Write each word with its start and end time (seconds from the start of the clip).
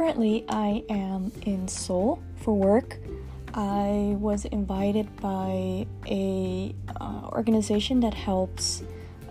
currently, 0.00 0.46
I 0.48 0.82
am 0.88 1.30
in 1.42 1.68
Seoul 1.68 2.22
for 2.36 2.54
work. 2.54 2.96
I 3.52 4.16
was 4.18 4.46
invited 4.46 5.14
by 5.20 5.86
a 6.06 6.74
uh, 6.98 7.28
organization 7.32 8.00
that 8.00 8.14
helps 8.14 8.82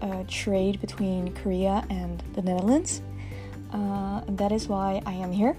uh, 0.03 0.25
trade 0.27 0.79
between 0.79 1.33
Korea 1.33 1.83
and 1.89 2.21
the 2.35 2.43
Netherlands. 2.43 3.01
Uh, 3.73 4.21
and 4.27 4.37
that 4.37 4.51
is 4.51 4.67
why 4.67 5.01
I 5.07 5.13
am 5.13 5.31
here. 5.31 5.57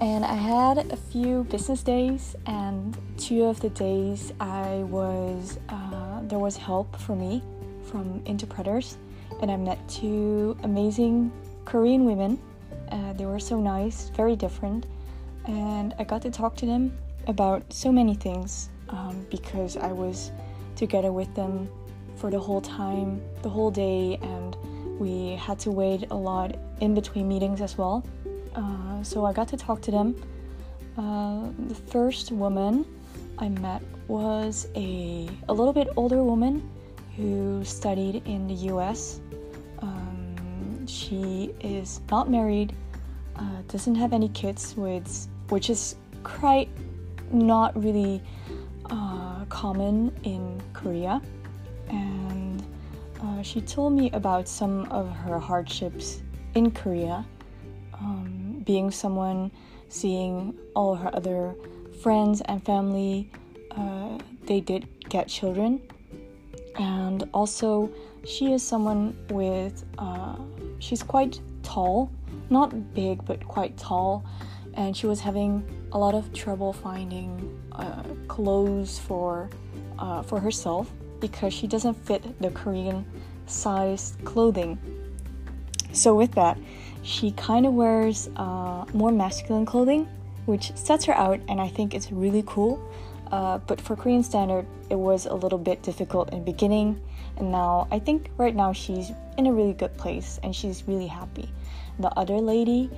And 0.00 0.24
I 0.24 0.34
had 0.34 0.92
a 0.92 0.96
few 0.96 1.42
business 1.50 1.82
days, 1.82 2.36
and 2.46 2.96
two 3.18 3.42
of 3.42 3.58
the 3.58 3.70
days 3.70 4.32
I 4.38 4.84
was 4.86 5.58
uh, 5.70 6.20
there 6.22 6.38
was 6.38 6.56
help 6.56 6.94
for 7.00 7.16
me 7.16 7.42
from 7.90 8.22
interpreters, 8.26 8.96
and 9.42 9.50
I 9.50 9.56
met 9.56 9.78
two 9.88 10.56
amazing 10.62 11.32
Korean 11.64 12.04
women. 12.04 12.38
Uh, 12.94 13.12
they 13.14 13.26
were 13.26 13.40
so 13.40 13.58
nice, 13.58 14.08
very 14.10 14.36
different, 14.36 14.86
and 15.46 15.92
I 15.98 16.04
got 16.04 16.22
to 16.22 16.30
talk 16.30 16.54
to 16.58 16.66
them 16.66 16.96
about 17.26 17.60
so 17.72 17.90
many 17.90 18.14
things 18.14 18.70
um, 18.88 19.26
because 19.30 19.76
I 19.76 19.90
was 19.90 20.30
together 20.76 21.10
with 21.10 21.34
them 21.34 21.68
for 22.14 22.30
the 22.30 22.38
whole 22.38 22.60
time, 22.60 23.20
the 23.42 23.48
whole 23.48 23.72
day, 23.72 24.16
and 24.22 24.56
we 25.00 25.34
had 25.34 25.58
to 25.60 25.72
wait 25.72 26.06
a 26.12 26.14
lot 26.14 26.54
in 26.80 26.94
between 26.94 27.26
meetings 27.26 27.60
as 27.60 27.76
well. 27.76 28.04
Uh, 28.54 29.02
so 29.02 29.24
I 29.24 29.32
got 29.32 29.48
to 29.48 29.56
talk 29.56 29.82
to 29.82 29.90
them. 29.90 30.14
Uh, 30.96 31.48
the 31.66 31.74
first 31.74 32.30
woman 32.30 32.86
I 33.38 33.48
met 33.48 33.82
was 34.06 34.68
a, 34.76 35.28
a 35.48 35.52
little 35.52 35.72
bit 35.72 35.88
older 35.96 36.22
woman 36.22 36.70
who 37.16 37.64
studied 37.64 38.22
in 38.24 38.46
the 38.46 38.54
US. 38.72 39.20
Um, 39.80 40.86
she 40.86 41.52
is 41.60 42.00
not 42.10 42.30
married, 42.30 42.72
uh, 43.36 43.62
doesn't 43.68 43.94
have 43.94 44.12
any 44.12 44.28
kids, 44.28 44.74
with, 44.76 45.28
which 45.48 45.70
is 45.70 45.96
quite 46.22 46.68
not 47.32 47.76
really 47.82 48.22
uh, 48.90 49.44
common 49.48 50.14
in 50.22 50.60
Korea. 50.72 51.20
And 51.88 52.62
uh, 53.22 53.42
she 53.42 53.60
told 53.60 53.92
me 53.92 54.10
about 54.12 54.48
some 54.48 54.84
of 54.90 55.10
her 55.10 55.38
hardships 55.38 56.22
in 56.54 56.70
Korea, 56.70 57.24
um, 57.94 58.62
being 58.64 58.90
someone 58.90 59.50
seeing 59.88 60.54
all 60.74 60.94
her 60.94 61.14
other 61.14 61.54
friends 62.02 62.40
and 62.46 62.64
family, 62.64 63.30
uh, 63.70 64.18
they 64.46 64.60
did 64.60 64.86
get 65.08 65.28
children. 65.28 65.80
And 66.76 67.28
also, 67.32 67.90
she 68.24 68.52
is 68.52 68.62
someone 68.62 69.16
with, 69.30 69.84
uh, 69.98 70.36
she's 70.80 71.02
quite 71.02 71.40
tall, 71.62 72.10
not 72.50 72.94
big, 72.94 73.24
but 73.24 73.46
quite 73.46 73.76
tall. 73.76 74.24
And 74.74 74.96
she 74.96 75.06
was 75.06 75.20
having 75.20 75.64
a 75.92 75.98
lot 75.98 76.14
of 76.14 76.32
trouble 76.32 76.72
finding 76.72 77.60
uh, 77.72 78.02
clothes 78.26 78.98
for, 78.98 79.48
uh, 79.98 80.22
for 80.22 80.40
herself 80.40 80.90
because 81.20 81.54
she 81.54 81.66
doesn't 81.66 81.94
fit 81.94 82.40
the 82.40 82.50
Korean 82.50 83.06
size 83.46 84.16
clothing. 84.24 84.78
So, 85.92 86.14
with 86.14 86.32
that, 86.32 86.58
she 87.02 87.30
kind 87.32 87.66
of 87.66 87.74
wears 87.74 88.28
uh, 88.36 88.84
more 88.92 89.12
masculine 89.12 89.64
clothing, 89.64 90.08
which 90.46 90.74
sets 90.76 91.04
her 91.04 91.14
out, 91.14 91.40
and 91.48 91.60
I 91.60 91.68
think 91.68 91.94
it's 91.94 92.10
really 92.10 92.42
cool. 92.46 92.82
Uh, 93.30 93.58
but 93.58 93.80
for 93.80 93.94
Korean 93.94 94.22
standard, 94.22 94.66
it 94.90 94.96
was 94.96 95.26
a 95.26 95.34
little 95.34 95.58
bit 95.58 95.82
difficult 95.82 96.32
in 96.32 96.40
the 96.40 96.44
beginning, 96.44 97.00
and 97.36 97.50
now 97.50 97.88
I 97.90 97.98
think 97.98 98.30
right 98.36 98.54
now 98.54 98.72
she's 98.72 99.12
in 99.36 99.46
a 99.46 99.52
really 99.52 99.72
good 99.72 99.96
place 99.96 100.38
and 100.42 100.54
she's 100.54 100.84
really 100.86 101.06
happy. 101.06 101.48
The 101.98 102.10
other 102.18 102.38
lady 102.38 102.90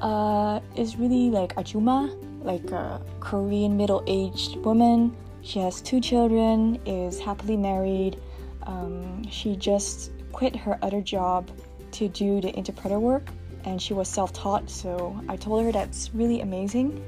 uh, 0.00 0.60
is 0.76 0.96
really 0.96 1.30
like 1.30 1.54
Ajuma, 1.56 2.10
like 2.42 2.70
a 2.70 3.00
Korean 3.20 3.76
middle-aged 3.76 4.56
woman. 4.56 5.16
She 5.42 5.60
has 5.60 5.80
two 5.80 6.00
children, 6.00 6.80
is 6.86 7.20
happily 7.20 7.56
married. 7.56 8.20
Um, 8.64 9.28
she 9.30 9.56
just 9.56 10.10
quit 10.32 10.56
her 10.56 10.78
other 10.82 11.00
job 11.00 11.50
to 11.92 12.08
do 12.08 12.40
the 12.40 12.56
interpreter 12.58 12.98
work, 12.98 13.28
and 13.64 13.80
she 13.80 13.94
was 13.94 14.08
self-taught. 14.08 14.68
So 14.68 15.18
I 15.28 15.36
told 15.36 15.64
her 15.64 15.72
that's 15.72 16.10
really 16.14 16.40
amazing. 16.40 17.04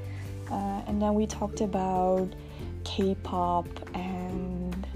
Uh, 0.49 0.81
and 0.87 1.01
then 1.01 1.13
we 1.13 1.27
talked 1.27 1.61
about 1.61 2.27
K-pop 2.85 3.67
and 3.93 4.87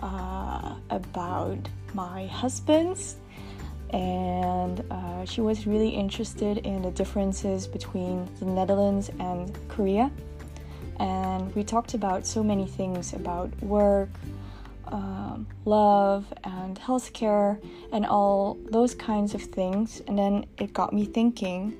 uh, 0.00 0.74
about 0.90 1.58
my 1.94 2.26
husband's 2.26 3.16
and 3.92 4.79
uh, 5.20 5.24
she 5.24 5.40
was 5.40 5.66
really 5.66 5.90
interested 5.90 6.58
in 6.58 6.82
the 6.82 6.90
differences 6.90 7.66
between 7.66 8.28
the 8.38 8.46
Netherlands 8.46 9.10
and 9.18 9.56
Korea. 9.68 10.10
And 10.98 11.54
we 11.54 11.62
talked 11.62 11.94
about 11.94 12.26
so 12.26 12.42
many 12.42 12.66
things 12.66 13.12
about 13.12 13.50
work, 13.62 14.08
um, 14.88 15.46
love, 15.64 16.32
and 16.44 16.78
healthcare, 16.78 17.60
and 17.92 18.06
all 18.06 18.58
those 18.70 18.94
kinds 18.94 19.34
of 19.34 19.42
things. 19.42 20.02
And 20.06 20.18
then 20.18 20.46
it 20.58 20.72
got 20.72 20.92
me 20.92 21.04
thinking 21.04 21.78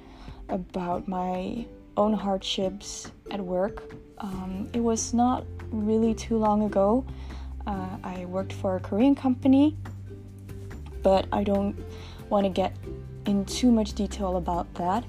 about 0.48 1.08
my 1.08 1.64
own 1.96 2.12
hardships 2.12 3.10
at 3.30 3.40
work. 3.40 3.94
Um, 4.18 4.68
it 4.72 4.80
was 4.80 5.14
not 5.14 5.44
really 5.70 6.14
too 6.14 6.36
long 6.36 6.64
ago. 6.64 7.04
Uh, 7.66 7.96
I 8.02 8.24
worked 8.24 8.52
for 8.52 8.76
a 8.76 8.80
Korean 8.80 9.14
company 9.14 9.76
but 11.02 11.26
I 11.32 11.44
don't 11.44 11.76
want 12.28 12.44
to 12.44 12.50
get 12.50 12.76
in 13.30 13.44
too 13.44 13.70
much 13.70 13.92
detail 13.94 14.36
about 14.36 14.66
that. 14.74 15.04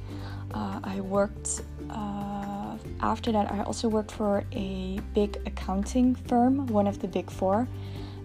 Uh, 0.53 0.79
I 0.83 1.01
worked 1.01 1.61
uh, 1.89 2.77
after 3.01 3.31
that. 3.31 3.51
I 3.51 3.63
also 3.63 3.87
worked 3.89 4.11
for 4.11 4.43
a 4.51 4.99
big 5.15 5.37
accounting 5.45 6.13
firm, 6.15 6.67
one 6.67 6.87
of 6.87 6.99
the 6.99 7.07
big 7.07 7.31
four, 7.31 7.67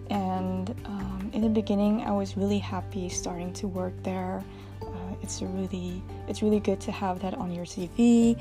and 0.09 0.69
um, 0.85 1.31
in 1.33 1.41
the 1.41 1.49
beginning, 1.49 2.01
I 2.01 2.11
was 2.11 2.37
really 2.37 2.59
happy 2.59 3.09
starting 3.09 3.51
to 3.53 3.67
work 3.67 3.93
there. 4.03 4.43
Uh, 4.81 5.13
it's 5.23 5.41
really 5.41 6.01
it's 6.27 6.41
really 6.41 6.59
good 6.59 6.79
to 6.81 6.91
have 6.91 7.19
that 7.21 7.33
on 7.33 7.51
your 7.51 7.65
CV 7.65 8.39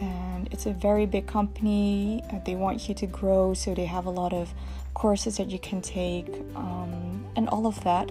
and 0.00 0.48
it's 0.50 0.66
a 0.66 0.72
very 0.72 1.06
big 1.06 1.26
company. 1.26 2.22
Uh, 2.32 2.38
they 2.46 2.54
want 2.54 2.88
you 2.88 2.94
to 2.94 3.06
grow, 3.06 3.54
so 3.54 3.74
they 3.74 3.84
have 3.84 4.06
a 4.06 4.10
lot 4.10 4.32
of 4.32 4.52
courses 4.94 5.36
that 5.36 5.50
you 5.50 5.58
can 5.58 5.80
take 5.82 6.28
um, 6.56 7.24
and 7.36 7.48
all 7.50 7.66
of 7.66 7.82
that. 7.84 8.10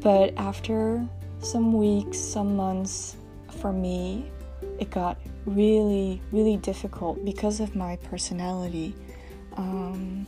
But 0.00 0.34
after 0.36 1.06
some 1.40 1.72
weeks, 1.72 2.18
some 2.18 2.56
months, 2.56 3.16
for 3.60 3.72
me, 3.72 4.30
it 4.78 4.90
got 4.90 5.18
really, 5.46 6.20
really 6.32 6.56
difficult 6.56 7.24
because 7.24 7.60
of 7.60 7.74
my 7.74 7.96
personality. 7.96 8.94
Um, 9.56 10.26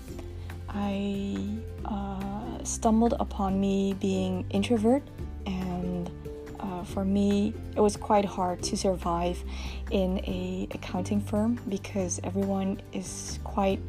I 0.69 1.37
uh, 1.85 2.63
stumbled 2.65 3.15
upon 3.19 3.61
me 3.61 3.95
being 4.01 4.47
introvert, 4.51 5.03
and 5.47 6.11
uh, 6.59 6.85
for 6.85 7.05
me, 7.05 7.53
it 7.77 7.81
was 7.81 7.97
quite 7.97 8.25
hard 8.25 8.63
to 8.65 8.77
survive 8.77 9.43
in 9.91 10.19
a 10.19 10.69
accounting 10.73 11.21
firm 11.21 11.59
because 11.69 12.21
everyone 12.25 12.81
is 12.93 13.39
quite 13.45 13.81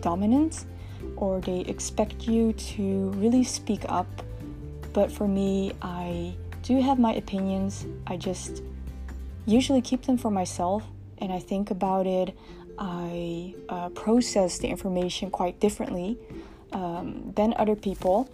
dominant, 0.00 0.64
or 1.16 1.40
they 1.40 1.60
expect 1.60 2.26
you 2.28 2.52
to 2.52 3.10
really 3.16 3.44
speak 3.44 3.84
up 3.88 4.06
but 4.92 5.10
for 5.10 5.28
me, 5.28 5.72
I 5.82 6.34
do 6.70 6.80
have 6.80 7.00
my 7.00 7.12
opinions. 7.14 7.84
I 8.06 8.16
just 8.16 8.62
usually 9.44 9.80
keep 9.80 10.02
them 10.02 10.16
for 10.16 10.30
myself 10.30 10.84
and 11.18 11.32
I 11.32 11.40
think 11.40 11.72
about 11.72 12.06
it. 12.06 12.38
I 12.78 13.54
uh, 13.68 13.88
process 13.88 14.58
the 14.58 14.68
information 14.68 15.32
quite 15.32 15.58
differently 15.58 16.16
um, 16.72 17.32
than 17.34 17.54
other 17.56 17.74
people. 17.74 18.30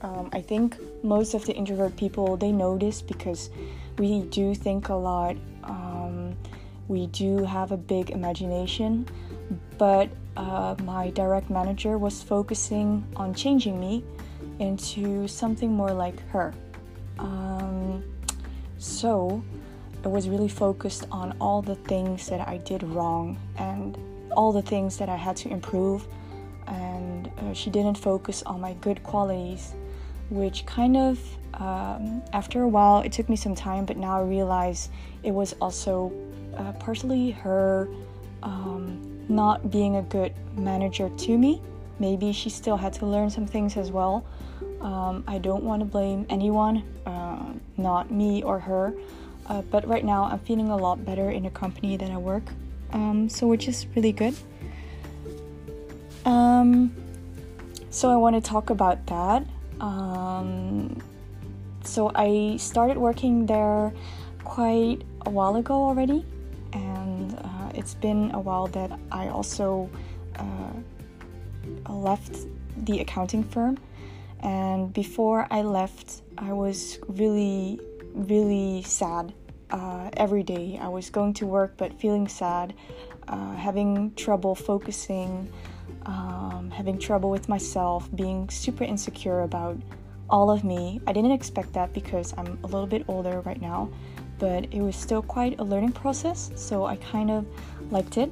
Um, 0.00 0.28
I 0.32 0.40
think 0.40 0.76
most 1.04 1.34
of 1.34 1.46
the 1.46 1.54
introvert 1.54 1.96
people 1.96 2.36
they 2.36 2.50
notice 2.50 3.00
because 3.00 3.48
we 3.96 4.22
do 4.22 4.52
think 4.52 4.88
a 4.88 4.94
lot. 4.94 5.36
Um, 5.62 6.34
we 6.88 7.06
do 7.06 7.44
have 7.44 7.70
a 7.70 7.76
big 7.76 8.10
imagination, 8.10 9.06
but 9.78 10.10
uh, 10.36 10.74
my 10.82 11.10
direct 11.10 11.48
manager 11.48 11.96
was 11.96 12.24
focusing 12.24 13.06
on 13.14 13.34
changing 13.34 13.78
me 13.78 14.02
into 14.58 15.28
something 15.28 15.72
more 15.72 15.92
like 15.92 16.18
her. 16.30 16.52
Um, 17.18 18.04
so 18.78 19.42
I 20.04 20.08
was 20.08 20.28
really 20.28 20.48
focused 20.48 21.06
on 21.10 21.36
all 21.40 21.62
the 21.62 21.76
things 21.76 22.28
that 22.28 22.46
I 22.46 22.58
did 22.58 22.82
wrong 22.82 23.38
and 23.56 23.96
all 24.36 24.52
the 24.52 24.62
things 24.62 24.98
that 24.98 25.08
I 25.08 25.16
had 25.16 25.36
to 25.38 25.48
improve. 25.48 26.06
And 26.66 27.30
uh, 27.38 27.52
she 27.54 27.70
didn't 27.70 27.98
focus 27.98 28.42
on 28.44 28.60
my 28.60 28.74
good 28.74 29.02
qualities, 29.02 29.72
which 30.30 30.66
kind 30.66 30.96
of, 30.96 31.18
um, 31.54 32.22
after 32.32 32.62
a 32.62 32.68
while, 32.68 33.00
it 33.00 33.12
took 33.12 33.28
me 33.28 33.36
some 33.36 33.54
time, 33.54 33.84
but 33.84 33.96
now 33.96 34.18
I 34.18 34.22
realize 34.22 34.90
it 35.22 35.30
was 35.30 35.54
also 35.60 36.12
uh, 36.56 36.72
partially 36.72 37.30
her 37.30 37.88
um, 38.42 39.24
not 39.28 39.70
being 39.70 39.96
a 39.96 40.02
good 40.02 40.34
manager 40.56 41.08
to 41.08 41.38
me. 41.38 41.62
Maybe 41.98 42.32
she 42.32 42.50
still 42.50 42.76
had 42.76 42.92
to 42.94 43.06
learn 43.06 43.30
some 43.30 43.46
things 43.46 43.76
as 43.76 43.90
well. 43.90 44.24
Um, 44.84 45.24
I 45.26 45.38
don't 45.38 45.64
want 45.64 45.80
to 45.80 45.86
blame 45.86 46.26
anyone, 46.28 46.84
uh, 47.06 47.54
not 47.78 48.10
me 48.10 48.42
or 48.42 48.60
her. 48.60 48.92
Uh, 49.46 49.62
but 49.62 49.88
right 49.88 50.04
now, 50.04 50.24
I'm 50.24 50.38
feeling 50.40 50.68
a 50.68 50.76
lot 50.76 51.04
better 51.04 51.30
in 51.30 51.46
a 51.46 51.50
company 51.50 51.96
that 51.96 52.10
I 52.10 52.18
work, 52.18 52.44
um, 52.92 53.28
so 53.28 53.46
which 53.46 53.66
is 53.66 53.86
really 53.96 54.12
good. 54.12 54.34
Um, 56.26 56.94
so 57.90 58.10
I 58.10 58.16
want 58.16 58.36
to 58.36 58.42
talk 58.42 58.68
about 58.68 59.06
that. 59.06 59.46
Um, 59.80 61.00
so 61.82 62.10
I 62.14 62.56
started 62.58 62.96
working 62.98 63.46
there 63.46 63.92
quite 64.44 65.02
a 65.24 65.30
while 65.30 65.56
ago 65.56 65.74
already, 65.74 66.24
and 66.72 67.34
uh, 67.38 67.70
it's 67.74 67.94
been 67.94 68.30
a 68.34 68.40
while 68.40 68.66
that 68.68 68.98
I 69.10 69.28
also 69.28 69.88
uh, 70.36 71.90
left 71.90 72.46
the 72.84 73.00
accounting 73.00 73.44
firm. 73.44 73.78
And 74.44 74.92
before 74.92 75.48
I 75.50 75.62
left, 75.62 76.22
I 76.36 76.52
was 76.52 76.98
really, 77.08 77.80
really 78.12 78.82
sad 78.82 79.32
uh, 79.70 80.10
every 80.18 80.42
day. 80.42 80.78
I 80.80 80.88
was 80.88 81.08
going 81.08 81.32
to 81.34 81.46
work 81.46 81.78
but 81.78 81.98
feeling 81.98 82.28
sad, 82.28 82.74
uh, 83.26 83.54
having 83.54 84.14
trouble 84.14 84.54
focusing, 84.54 85.50
um, 86.04 86.70
having 86.70 86.98
trouble 86.98 87.30
with 87.30 87.48
myself, 87.48 88.14
being 88.14 88.48
super 88.50 88.84
insecure 88.84 89.40
about 89.40 89.78
all 90.28 90.50
of 90.50 90.62
me. 90.62 91.00
I 91.06 91.12
didn't 91.14 91.32
expect 91.32 91.72
that 91.72 91.94
because 91.94 92.34
I'm 92.36 92.58
a 92.64 92.66
little 92.66 92.86
bit 92.86 93.04
older 93.08 93.40
right 93.40 93.60
now, 93.60 93.90
but 94.38 94.64
it 94.72 94.82
was 94.82 94.94
still 94.94 95.22
quite 95.22 95.58
a 95.58 95.64
learning 95.64 95.92
process, 95.92 96.50
so 96.54 96.84
I 96.84 96.96
kind 96.96 97.30
of 97.30 97.46
liked 97.90 98.18
it 98.18 98.30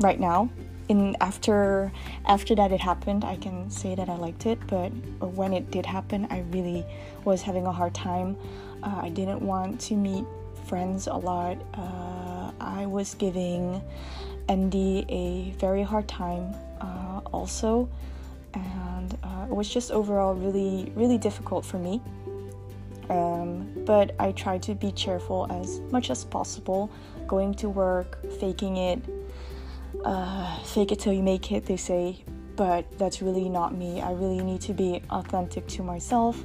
right 0.00 0.18
now. 0.18 0.48
In 0.88 1.16
after 1.20 1.92
after 2.26 2.54
that 2.56 2.72
it 2.72 2.80
happened, 2.80 3.24
I 3.24 3.36
can 3.36 3.70
say 3.70 3.94
that 3.94 4.08
I 4.08 4.16
liked 4.16 4.46
it, 4.46 4.58
but 4.66 4.90
when 5.20 5.52
it 5.52 5.70
did 5.70 5.86
happen, 5.86 6.26
I 6.30 6.40
really 6.50 6.84
was 7.24 7.42
having 7.42 7.66
a 7.66 7.72
hard 7.72 7.94
time. 7.94 8.36
Uh, 8.82 9.00
I 9.02 9.08
didn't 9.08 9.40
want 9.40 9.80
to 9.82 9.94
meet 9.94 10.24
friends 10.66 11.06
a 11.06 11.14
lot. 11.14 11.56
Uh, 11.74 12.50
I 12.60 12.86
was 12.86 13.14
giving 13.14 13.80
Andy 14.48 15.06
a 15.08 15.56
very 15.58 15.82
hard 15.82 16.08
time 16.08 16.54
uh, 16.80 17.20
also, 17.32 17.88
and 18.54 19.16
uh, 19.22 19.46
it 19.48 19.54
was 19.54 19.68
just 19.68 19.92
overall 19.92 20.34
really, 20.34 20.92
really 20.96 21.18
difficult 21.18 21.64
for 21.64 21.78
me. 21.78 22.00
Um, 23.08 23.70
but 23.84 24.14
I 24.18 24.32
tried 24.32 24.62
to 24.64 24.74
be 24.74 24.92
cheerful 24.92 25.46
as 25.50 25.80
much 25.90 26.10
as 26.10 26.24
possible, 26.24 26.90
going 27.26 27.54
to 27.54 27.68
work, 27.68 28.18
faking 28.40 28.76
it, 28.76 29.02
uh, 30.04 30.58
fake 30.64 30.92
it 30.92 31.00
till 31.00 31.12
you 31.12 31.22
make 31.22 31.52
it, 31.52 31.66
they 31.66 31.76
say, 31.76 32.24
but 32.56 32.86
that's 32.98 33.22
really 33.22 33.48
not 33.48 33.74
me. 33.74 34.00
I 34.00 34.12
really 34.12 34.42
need 34.42 34.60
to 34.62 34.72
be 34.72 35.02
authentic 35.10 35.66
to 35.68 35.82
myself. 35.82 36.42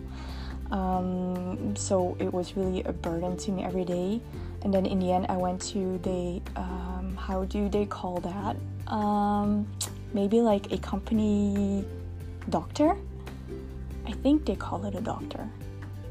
Um, 0.71 1.75
so 1.75 2.15
it 2.19 2.33
was 2.33 2.55
really 2.57 2.83
a 2.83 2.93
burden 2.93 3.37
to 3.37 3.51
me 3.51 3.63
every 3.63 3.85
day. 3.85 4.21
And 4.63 4.73
then 4.73 4.85
in 4.85 4.99
the 4.99 5.11
end, 5.11 5.27
I 5.29 5.37
went 5.37 5.61
to 5.73 5.97
the 5.99 6.41
um, 6.55 7.15
how 7.15 7.45
do 7.45 7.69
they 7.69 7.85
call 7.85 8.19
that? 8.21 8.55
Um, 8.91 9.67
maybe 10.13 10.41
like 10.41 10.71
a 10.71 10.77
company 10.77 11.85
doctor. 12.49 12.97
I 14.05 14.11
think 14.11 14.45
they 14.45 14.55
call 14.55 14.85
it 14.85 14.95
a 14.95 15.01
doctor. 15.01 15.47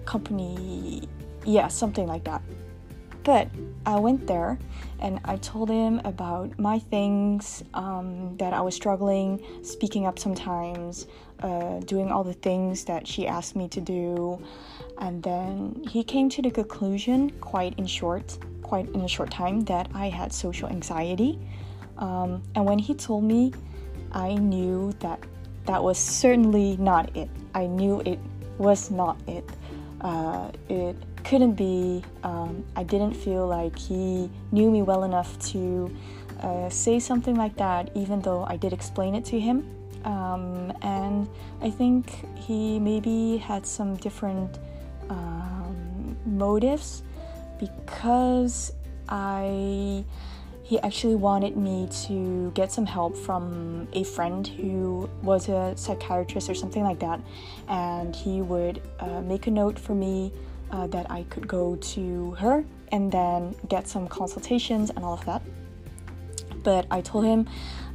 Company, 0.05 1.09
yeah, 1.45 1.69
something 1.69 2.07
like 2.07 2.25
that. 2.25 2.43
But 3.27 3.49
I 3.85 3.99
went 3.99 4.29
there 4.29 4.57
and 5.01 5.19
I 5.25 5.35
told 5.39 5.69
him 5.69 6.01
about 6.05 6.57
my 6.61 6.79
things, 6.79 7.65
um, 7.75 8.37
that 8.37 8.55
I 8.55 8.61
was 8.61 8.77
struggling, 8.77 9.43
speaking 9.65 10.07
up 10.07 10.17
sometimes, 10.17 11.09
uh, 11.41 11.81
doing 11.81 12.13
all 12.13 12.23
the 12.23 12.35
things 12.35 12.85
that 12.85 13.05
she 13.05 13.27
asked 13.27 13.57
me 13.57 13.67
to 13.71 13.81
do. 13.81 14.41
And 14.99 15.25
then 15.25 15.83
he 15.91 16.05
came 16.05 16.29
to 16.31 16.41
the 16.41 16.53
conclusion, 16.53 17.31
quite 17.41 17.77
in 17.81 17.87
short, 17.87 18.39
quite 18.63 18.89
in 18.91 19.01
a 19.01 19.09
short 19.09 19.33
time, 19.33 19.63
that 19.63 19.89
I 19.93 20.09
had 20.09 20.33
social 20.33 20.69
anxiety. 20.69 21.37
Um, 21.99 22.45
and 22.55 22.65
when 22.65 22.79
he 22.79 22.95
told 22.95 23.25
me, 23.25 23.53
I 24.13 24.35
knew 24.35 24.93
that 25.01 25.19
that 25.65 25.83
was 25.83 25.99
certainly 25.99 26.77
not 26.77 27.15
it. 27.17 27.29
I 27.55 27.67
knew 27.67 28.03
it 28.07 28.21
was 28.57 28.89
not 28.89 29.19
it. 29.27 29.45
Uh, 30.01 30.53
it 30.69 30.97
couldn't 31.27 31.55
be. 31.55 32.05
Um, 32.23 32.65
I 32.77 32.85
didn't 32.85 33.15
feel 33.15 33.47
like 33.47 33.77
he 33.77 34.31
knew 34.53 34.71
me 34.71 34.83
well 34.83 35.03
enough 35.03 35.37
to 35.51 35.91
uh, 36.41 36.69
say 36.71 37.01
something 37.01 37.35
like 37.35 37.57
that, 37.57 37.91
even 37.97 38.21
though 38.21 38.45
I 38.45 38.57
did 38.57 38.73
explain 38.73 39.15
it 39.17 39.25
to 39.27 39.41
him. 39.41 39.69
Um, 40.05 40.73
and 40.83 41.29
I 41.61 41.71
think 41.71 42.25
he 42.37 42.79
maybe 42.79 43.39
had 43.39 43.67
some 43.67 43.97
different 43.97 44.59
um, 45.11 46.17
motives 46.25 47.03
because 47.59 48.73
I 49.09 50.05
he 50.63 50.81
actually 50.81 51.15
wanted 51.15 51.57
me 51.57 51.89
to 52.07 52.51
get 52.55 52.73
some 52.73 52.87
help 52.87 53.17
from 53.17 53.87
a 53.93 54.03
friend 54.03 54.47
who 54.47 55.09
was 55.23 55.49
a 55.49 55.73
psychiatrist 55.77 56.51
or 56.51 56.55
something 56.55 56.83
like 56.83 56.99
that, 57.01 57.21
and 57.69 58.15
he 58.15 58.43
would 58.43 58.83
uh, 59.01 59.21
make 59.23 59.47
a 59.47 59.51
note 59.51 59.79
for 59.79 59.95
me 59.95 60.33
uh, 60.71 60.87
that 60.89 61.11
I 61.11 61.25
could 61.25 61.47
go 61.47 61.77
to 61.77 62.33
her 62.33 62.65
and 62.93 63.11
then 63.11 63.55
get 63.69 63.89
some 63.89 64.09
consultations 64.09 64.91
and 64.91 65.05
all 65.05 65.15
of 65.15 65.25
that. 65.27 65.43
But 66.63 66.87
I 66.91 67.01
told 67.01 67.25
him 67.25 67.49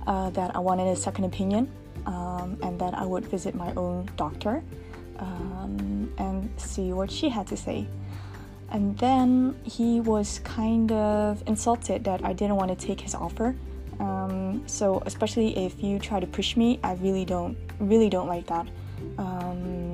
uh, 0.07 0.29
that 0.31 0.55
I 0.55 0.59
wanted 0.59 0.87
a 0.87 0.95
second 0.95 1.25
opinion 1.25 1.71
um, 2.05 2.57
and 2.63 2.79
that 2.79 2.93
I 2.93 3.05
would 3.05 3.25
visit 3.25 3.55
my 3.55 3.73
own 3.75 4.09
doctor 4.15 4.63
um, 5.19 6.11
and 6.17 6.49
see 6.57 6.93
what 6.93 7.11
she 7.11 7.29
had 7.29 7.47
to 7.47 7.57
say. 7.57 7.87
And 8.69 8.97
then 8.97 9.59
he 9.63 9.99
was 9.99 10.39
kind 10.39 10.91
of 10.91 11.43
insulted 11.45 12.05
that 12.05 12.23
I 12.23 12.33
didn't 12.33 12.55
want 12.55 12.77
to 12.77 12.87
take 12.87 13.01
his 13.01 13.13
offer. 13.13 13.55
Um, 13.99 14.63
so 14.65 15.03
especially 15.05 15.57
if 15.65 15.83
you 15.83 15.99
try 15.99 16.19
to 16.19 16.27
push 16.27 16.55
me, 16.55 16.79
I 16.83 16.93
really 16.93 17.25
don't 17.25 17.57
really 17.79 18.09
don't 18.09 18.27
like 18.27 18.47
that. 18.47 18.67
Um, 19.17 19.90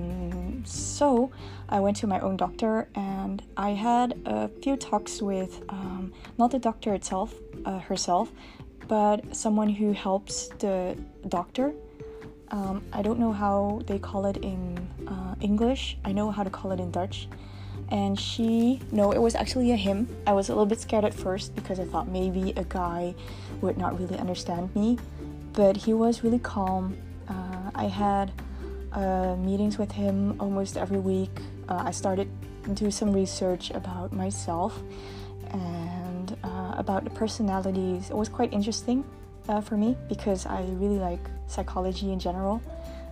so 0.68 1.32
I 1.70 1.80
went 1.80 1.98
to 1.98 2.08
my 2.08 2.20
own 2.20 2.38
doctor 2.38 2.88
and 2.96 3.42
I 3.56 3.72
had 3.72 4.20
a 4.26 4.48
few 4.48 4.76
talks 4.78 5.22
with 5.22 5.62
um, 5.70 6.14
not 6.38 6.52
the 6.52 6.60
doctor 6.60 6.94
itself 6.94 7.34
uh, 7.66 7.80
herself, 7.80 8.32
but 8.88 9.36
someone 9.36 9.70
who 9.70 9.92
helps 9.92 10.48
the 10.60 10.98
doctor. 11.28 11.74
Um, 12.50 12.84
I 12.94 13.02
don't 13.02 13.20
know 13.20 13.34
how 13.34 13.82
they 13.88 14.00
call 14.00 14.26
it 14.26 14.38
in 14.38 14.78
uh, 15.08 15.36
English. 15.42 15.98
I 16.06 16.14
know 16.14 16.32
how 16.32 16.44
to 16.44 16.50
call 16.50 16.72
it 16.72 16.80
in 16.80 16.92
Dutch 16.92 17.28
and 17.90 18.20
she 18.20 18.82
no 18.92 19.12
it 19.12 19.18
was 19.18 19.34
actually 19.36 19.72
a 19.72 19.76
him 19.76 20.08
i 20.26 20.34
was 20.34 20.50
a 20.50 20.52
little 20.52 20.66
bit 20.66 20.80
scared 20.80 21.06
at 21.06 21.14
first 21.14 21.56
because 21.56 21.80
i 21.80 21.86
thought 21.86 22.08
maybe 22.10 22.52
a 22.58 22.64
guy 22.66 23.16
would 23.62 23.78
not 23.78 23.98
really 23.98 24.18
understand 24.18 24.74
me 24.76 24.98
but 25.54 25.78
he 25.78 25.94
was 25.94 26.24
really 26.24 26.40
calm 26.40 26.98
uh, 27.30 27.72
i 27.76 27.86
had 27.86 28.32
uh, 28.98 29.36
meetings 29.36 29.78
with 29.78 29.92
him 29.92 30.36
almost 30.40 30.76
every 30.76 30.98
week. 30.98 31.30
Uh, 31.70 31.84
i 31.86 31.92
started 31.92 32.28
to 32.64 32.72
do 32.72 32.90
some 32.90 33.14
research 33.14 33.70
about 33.72 34.12
myself 34.12 34.82
and 35.52 36.36
uh, 36.44 36.74
about 36.78 37.04
the 37.04 37.10
personalities. 37.12 38.10
It 38.10 38.16
was 38.16 38.28
quite 38.28 38.52
interesting 38.52 39.06
uh, 39.48 39.62
for 39.62 39.78
me 39.78 39.96
because 40.10 40.46
i 40.46 40.62
really 40.82 41.00
like 41.00 41.24
psychology 41.48 42.12
in 42.12 42.20
general 42.20 42.62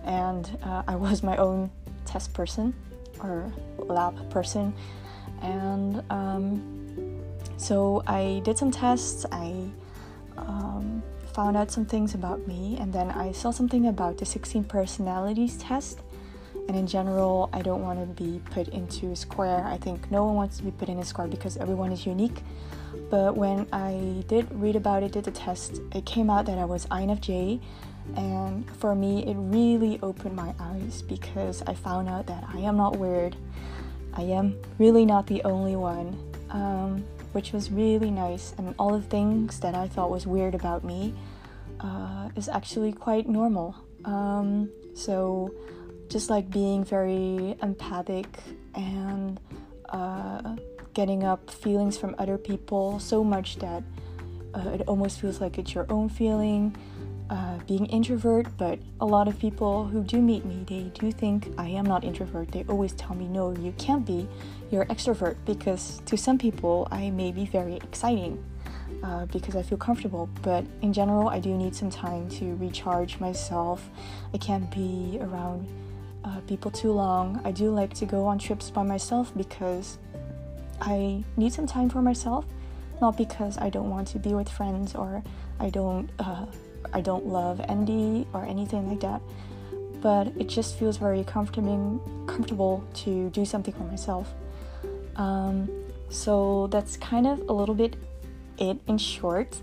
and 0.04 0.44
uh, 0.62 0.82
i 0.86 0.94
was 0.94 1.22
my 1.22 1.36
own 1.36 1.70
test 2.04 2.34
person 2.34 2.74
or 3.22 3.52
lab 3.78 4.14
person. 4.30 4.74
And 5.42 6.02
um, 6.10 7.22
so 7.56 8.02
i 8.06 8.40
did 8.44 8.58
some 8.58 8.70
tests. 8.70 9.24
I 9.30 9.70
um, 10.36 11.02
found 11.36 11.56
out 11.56 11.70
some 11.70 11.84
things 11.84 12.14
about 12.14 12.46
me 12.48 12.78
and 12.80 12.92
then 12.92 13.10
i 13.10 13.30
saw 13.30 13.50
something 13.50 13.86
about 13.86 14.16
the 14.16 14.24
16 14.24 14.64
personalities 14.64 15.56
test. 15.58 16.00
And 16.68 16.76
in 16.76 16.86
general 16.86 17.50
i 17.52 17.60
don't 17.62 17.82
want 17.82 18.00
to 18.00 18.06
be 18.24 18.40
put 18.50 18.68
into 18.68 19.12
a 19.12 19.16
square. 19.16 19.62
I 19.64 19.76
think 19.76 20.10
no 20.10 20.24
one 20.24 20.34
wants 20.34 20.56
to 20.58 20.64
be 20.64 20.72
put 20.72 20.88
in 20.88 20.98
a 20.98 21.04
square 21.04 21.28
because 21.28 21.56
everyone 21.58 21.92
is 21.92 22.06
unique. 22.06 22.38
But 23.10 23.36
when 23.36 23.68
i 23.72 24.24
did 24.32 24.44
read 24.64 24.76
about 24.76 25.02
it 25.02 25.12
did 25.12 25.24
the 25.24 25.36
test 25.46 25.80
it 25.94 26.04
came 26.06 26.28
out 26.30 26.46
that 26.46 26.58
i 26.58 26.64
was 26.64 26.86
INFJ 26.86 27.60
and 28.14 28.70
for 28.76 28.94
me, 28.94 29.24
it 29.26 29.34
really 29.34 29.98
opened 30.02 30.36
my 30.36 30.54
eyes 30.60 31.02
because 31.02 31.62
I 31.66 31.74
found 31.74 32.08
out 32.08 32.26
that 32.26 32.44
I 32.54 32.58
am 32.60 32.76
not 32.76 32.96
weird. 32.96 33.34
I 34.14 34.22
am 34.22 34.56
really 34.78 35.04
not 35.04 35.26
the 35.26 35.42
only 35.42 35.76
one, 35.76 36.16
um, 36.50 37.04
which 37.36 37.52
was 37.52 37.70
really 37.70 38.10
nice. 38.10 38.54
And 38.56 38.74
all 38.78 38.92
the 38.98 39.06
things 39.16 39.60
that 39.60 39.74
I 39.74 39.88
thought 39.88 40.10
was 40.10 40.26
weird 40.26 40.54
about 40.54 40.82
me 40.84 41.12
uh, 41.80 42.30
is 42.34 42.48
actually 42.48 42.94
quite 42.94 43.28
normal. 43.28 43.76
Um, 44.06 44.70
so, 44.94 45.52
just 46.08 46.30
like 46.30 46.48
being 46.48 46.82
very 46.82 47.54
empathic 47.60 48.26
and 48.74 49.38
uh, 49.90 50.56
getting 50.94 51.24
up 51.24 51.50
feelings 51.50 51.98
from 51.98 52.14
other 52.16 52.38
people 52.38 52.98
so 52.98 53.22
much 53.22 53.56
that 53.56 53.82
uh, 54.54 54.70
it 54.70 54.80
almost 54.88 55.20
feels 55.20 55.38
like 55.38 55.58
it's 55.58 55.74
your 55.74 55.84
own 55.90 56.08
feeling 56.08 56.74
uh, 57.30 57.58
being 57.66 57.86
introvert, 57.86 58.46
but 58.56 58.78
a 59.00 59.06
lot 59.06 59.28
of 59.28 59.38
people 59.38 59.86
who 59.86 60.02
do 60.02 60.20
meet 60.20 60.44
me, 60.44 60.64
they 60.68 60.90
do 60.98 61.10
think 61.10 61.52
I 61.58 61.68
am 61.68 61.84
not 61.84 62.04
introvert. 62.04 62.52
They 62.52 62.64
always 62.68 62.92
tell 62.92 63.14
me, 63.14 63.26
no, 63.26 63.56
you 63.56 63.72
can't 63.78 64.06
be, 64.06 64.28
you're 64.70 64.84
extrovert, 64.86 65.36
because 65.44 66.00
to 66.06 66.16
some 66.16 66.38
people, 66.38 66.86
I 66.90 67.10
may 67.10 67.32
be 67.32 67.46
very 67.46 67.76
exciting. 67.76 68.42
Uh, 69.02 69.26
because 69.26 69.56
I 69.56 69.62
feel 69.62 69.78
comfortable, 69.78 70.28
but 70.42 70.64
in 70.80 70.92
general, 70.92 71.28
I 71.28 71.38
do 71.38 71.56
need 71.56 71.74
some 71.74 71.90
time 71.90 72.28
to 72.30 72.56
recharge 72.56 73.20
myself. 73.20 73.90
I 74.32 74.38
can't 74.38 74.70
be 74.70 75.18
around 75.20 75.68
uh, 76.24 76.40
people 76.48 76.70
too 76.70 76.92
long. 76.92 77.40
I 77.44 77.50
do 77.50 77.70
like 77.70 77.94
to 77.94 78.06
go 78.06 78.26
on 78.26 78.38
trips 78.38 78.70
by 78.70 78.82
myself 78.82 79.32
because 79.36 79.98
I 80.80 81.24
need 81.36 81.52
some 81.52 81.66
time 81.66 81.88
for 81.88 82.00
myself, 82.00 82.46
not 83.00 83.16
because 83.16 83.58
I 83.58 83.70
don't 83.70 83.90
want 83.90 84.08
to 84.08 84.18
be 84.18 84.34
with 84.34 84.48
friends 84.48 84.94
or 84.94 85.22
I 85.60 85.70
don't 85.70 86.08
uh, 86.18 86.46
I 86.92 87.00
don't 87.00 87.26
love 87.26 87.60
Andy 87.68 88.26
or 88.32 88.44
anything 88.44 88.88
like 88.88 89.00
that. 89.00 89.20
But 90.00 90.28
it 90.36 90.48
just 90.48 90.78
feels 90.78 90.96
very 90.98 91.24
comforting, 91.24 92.00
comfortable 92.26 92.84
to 92.94 93.30
do 93.30 93.44
something 93.44 93.74
for 93.74 93.84
myself. 93.84 94.32
Um, 95.16 95.68
so 96.10 96.68
that's 96.68 96.96
kind 96.96 97.26
of 97.26 97.40
a 97.48 97.52
little 97.52 97.74
bit 97.74 97.96
it 98.58 98.78
in 98.86 98.98
short. 98.98 99.60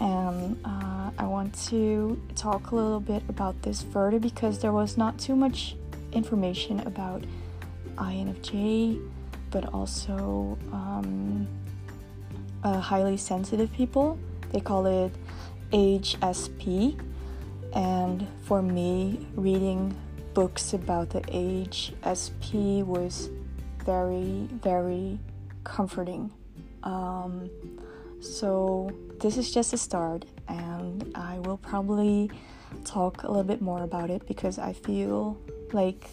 And 0.00 0.60
uh, 0.64 1.10
I 1.18 1.24
want 1.24 1.54
to 1.68 2.20
talk 2.36 2.70
a 2.70 2.74
little 2.74 3.00
bit 3.00 3.22
about 3.28 3.60
this 3.62 3.82
further 3.82 4.18
because 4.18 4.60
there 4.60 4.72
was 4.72 4.96
not 4.96 5.18
too 5.18 5.34
much 5.34 5.76
information 6.12 6.80
about 6.80 7.24
INFJ, 7.96 9.02
but 9.50 9.72
also 9.74 10.56
um, 10.72 11.48
uh, 12.62 12.78
highly 12.78 13.16
sensitive 13.16 13.72
people. 13.72 14.18
They 14.52 14.60
call 14.60 14.86
it 14.86 15.12
HSP. 15.72 16.98
And 17.74 18.26
for 18.42 18.62
me, 18.62 19.26
reading 19.34 19.94
books 20.34 20.72
about 20.72 21.10
the 21.10 21.20
HSP 21.22 22.84
was 22.84 23.30
very, 23.84 24.48
very 24.62 25.18
comforting. 25.64 26.30
Um, 26.82 27.50
so, 28.20 28.90
this 29.20 29.36
is 29.36 29.52
just 29.52 29.72
a 29.72 29.78
start, 29.78 30.24
and 30.48 31.10
I 31.14 31.38
will 31.40 31.56
probably 31.58 32.30
talk 32.84 33.22
a 33.22 33.28
little 33.28 33.44
bit 33.44 33.60
more 33.60 33.82
about 33.82 34.10
it 34.10 34.26
because 34.26 34.58
I 34.58 34.72
feel 34.72 35.38
like 35.72 36.08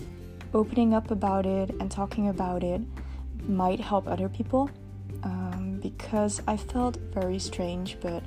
opening 0.54 0.94
up 0.94 1.12
about 1.12 1.46
it 1.46 1.70
and 1.80 1.92
talking 1.92 2.30
about 2.30 2.64
it 2.64 2.82
might 3.48 3.80
help 3.80 4.08
other 4.08 4.30
people 4.30 4.70
um, 5.24 5.80
because 5.82 6.42
I 6.48 6.58
felt 6.58 6.98
very 7.14 7.40
strange, 7.40 7.98
but 8.02 8.24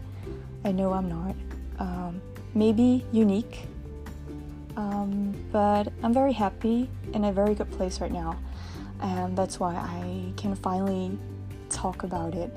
I 0.65 0.73
know 0.73 0.93
I'm 0.93 1.09
not. 1.09 1.35
Um, 1.79 2.21
maybe 2.55 3.05
unique, 3.13 3.67
um, 4.77 5.35
but 5.53 5.93
I'm 6.03 6.13
very 6.13 6.33
happy 6.33 6.91
in 7.13 7.25
a 7.25 7.33
very 7.33 7.55
good 7.55 7.71
place 7.71 8.01
right 8.01 8.13
now, 8.13 8.37
and 9.01 9.37
that's 9.37 9.61
why 9.61 9.75
I 9.75 10.33
can 10.37 10.55
finally 10.55 11.17
talk 11.71 12.03
about 12.03 12.35
it. 12.35 12.53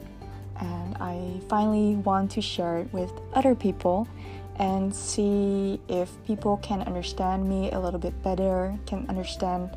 And 0.59 0.95
I 0.97 1.39
finally 1.49 1.95
want 1.95 2.31
to 2.31 2.41
share 2.41 2.77
it 2.77 2.93
with 2.93 3.11
other 3.33 3.55
people 3.55 4.07
and 4.57 4.93
see 4.95 5.79
if 5.87 6.11
people 6.25 6.57
can 6.57 6.81
understand 6.83 7.47
me 7.49 7.71
a 7.71 7.79
little 7.79 7.99
bit 7.99 8.21
better, 8.21 8.77
can 8.85 9.07
understand 9.09 9.75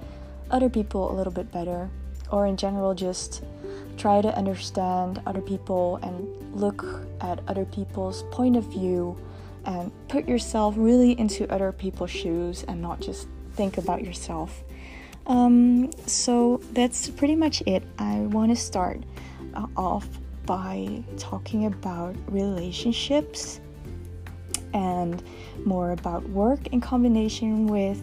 other 0.50 0.68
people 0.68 1.10
a 1.10 1.14
little 1.14 1.32
bit 1.32 1.50
better, 1.50 1.88
or 2.30 2.46
in 2.46 2.56
general, 2.56 2.94
just 2.94 3.42
try 3.96 4.20
to 4.20 4.36
understand 4.36 5.20
other 5.26 5.40
people 5.40 5.96
and 6.02 6.26
look 6.54 6.84
at 7.20 7.40
other 7.48 7.64
people's 7.64 8.22
point 8.30 8.56
of 8.56 8.64
view 8.64 9.16
and 9.64 9.90
put 10.08 10.28
yourself 10.28 10.74
really 10.76 11.18
into 11.18 11.50
other 11.52 11.72
people's 11.72 12.10
shoes 12.10 12.64
and 12.68 12.80
not 12.80 13.00
just 13.00 13.28
think 13.54 13.78
about 13.78 14.04
yourself. 14.04 14.62
Um, 15.26 15.90
so 16.06 16.60
that's 16.72 17.08
pretty 17.08 17.34
much 17.34 17.62
it. 17.66 17.82
I 17.98 18.20
want 18.20 18.50
to 18.50 18.56
start 18.56 19.02
uh, 19.54 19.66
off 19.76 20.06
by 20.44 21.02
talking 21.16 21.66
about 21.66 22.14
relationships 22.28 23.60
and 24.74 25.22
more 25.64 25.92
about 25.92 26.28
work 26.28 26.66
in 26.68 26.80
combination 26.80 27.66
with 27.66 28.02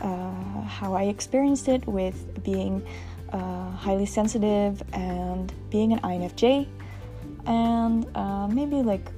uh, 0.00 0.62
how 0.62 0.94
I 0.94 1.04
experienced 1.04 1.68
it 1.68 1.86
with 1.86 2.42
being 2.44 2.86
uh, 3.32 3.70
highly 3.72 4.06
sensitive 4.06 4.82
and 4.92 5.52
being 5.70 5.92
an 5.92 6.00
INFJ. 6.00 6.66
And 7.46 8.06
uh, 8.14 8.48
maybe 8.48 8.82
like 8.82 9.10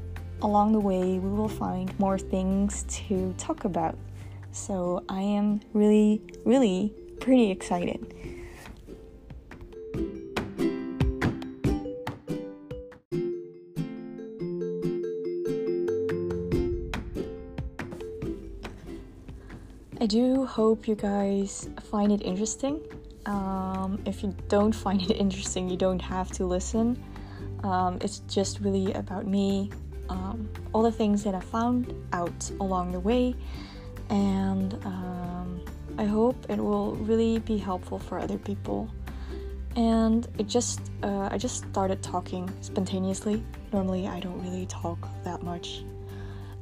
along 0.42 0.73
the 0.73 0.81
way, 0.81 1.19
we 1.19 1.31
will 1.31 1.49
find 1.49 1.99
more 1.99 2.19
things 2.19 2.85
to 2.88 3.35
talk 3.38 3.64
about. 3.64 3.97
So 4.50 5.04
I 5.09 5.21
am 5.23 5.61
really, 5.73 6.21
really 6.45 6.92
pretty 7.21 7.50
excited. 7.50 8.14
I 20.00 20.07
do 20.07 20.45
hope 20.47 20.88
you 20.88 20.97
guys 20.97 21.71
find 21.81 22.11
it 22.11 22.23
interesting. 22.23 22.81
Um, 23.26 24.02
if 24.05 24.23
you 24.23 24.35
don't 24.49 24.75
find 24.75 25.02
it 25.02 25.17
interesting, 25.25 25.69
you 25.69 25.76
don't 25.76 26.02
have 26.02 26.31
to 26.33 26.47
listen. 26.47 27.02
Um, 27.62 27.99
it's 28.00 28.21
just 28.21 28.61
really 28.61 28.93
about 28.95 29.26
me, 29.26 29.71
um, 30.09 30.49
all 30.73 30.83
the 30.83 30.93
things 30.93 31.23
that 31.25 31.35
I 31.35 31.41
found 31.41 31.95
out 32.12 32.50
along 32.61 32.93
the 32.93 33.00
way, 33.00 33.37
and 34.11 34.75
um, 34.85 35.64
I 35.97 36.05
hope 36.05 36.37
it 36.49 36.59
will 36.59 36.97
really 36.97 37.38
be 37.38 37.59
helpful 37.59 37.99
for 37.99 38.19
other 38.19 38.38
people. 38.38 38.88
And 39.76 40.26
it 40.38 40.49
just, 40.49 40.81
uh, 41.02 41.29
I 41.31 41.38
just 41.38 41.64
started 41.71 42.02
talking 42.02 42.52
spontaneously. 42.61 43.43
Normally, 43.73 44.07
I 44.07 44.21
don't 44.21 44.43
really 44.43 44.67
talk 44.67 45.09
that 45.25 45.43
much, 45.43 45.85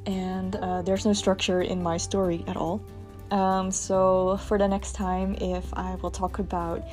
and 0.07 0.55
uh, 0.57 0.83
there's 0.83 1.07
no 1.07 1.15
structure 1.15 1.63
in 1.63 1.83
my 1.83 1.97
story 1.97 2.45
at 2.47 2.57
all. 2.57 2.83
Um, 3.31 3.71
so, 3.71 4.39
for 4.47 4.59
the 4.59 4.67
next 4.67 4.93
time, 4.93 5.37
if 5.41 5.73
I 5.75 5.95
will 5.97 6.11
talk 6.11 6.39
about 6.39 6.85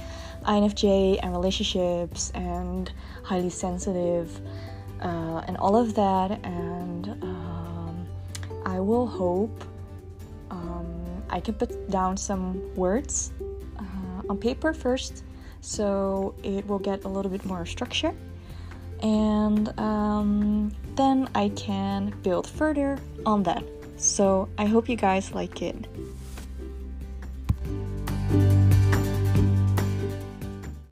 INFJ 0.45 1.19
and 1.23 1.31
relationships 1.31 2.31
and 2.35 2.91
highly 3.23 3.49
sensitive 3.49 4.39
uh, 5.01 5.43
and 5.47 5.57
all 5.57 5.75
of 5.75 5.95
that, 5.95 6.31
and 6.43 7.09
um, 7.23 8.07
I 8.65 8.79
will 8.79 9.07
hope 9.07 9.63
um, 10.51 11.23
I 11.29 11.39
can 11.39 11.55
put 11.55 11.89
down 11.89 12.17
some 12.17 12.73
words 12.75 13.31
uh, 13.79 14.29
on 14.29 14.37
paper 14.37 14.73
first 14.73 15.23
so 15.61 16.33
it 16.43 16.65
will 16.67 16.79
get 16.79 17.03
a 17.03 17.07
little 17.07 17.31
bit 17.31 17.43
more 17.45 17.65
structure 17.65 18.13
and 19.01 19.77
um, 19.79 20.71
then 20.95 21.29
I 21.35 21.49
can 21.49 22.13
build 22.23 22.47
further 22.47 22.97
on 23.25 23.43
that. 23.43 23.63
So 23.97 24.49
I 24.57 24.65
hope 24.65 24.89
you 24.89 24.95
guys 24.95 25.33
like 25.33 25.61
it. 25.61 25.87